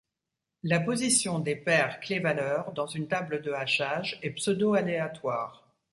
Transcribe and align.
La 0.63 0.79
position 0.79 1.37
des 1.37 1.55
paires 1.55 1.99
clé–valeur 1.99 2.71
dans 2.71 2.87
une 2.87 3.07
table 3.07 3.43
de 3.43 3.51
hachage 3.51 4.17
est 4.23 4.31
pseudo-aléatoire. 4.31 5.63